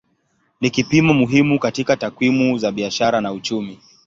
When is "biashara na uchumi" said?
2.71-3.79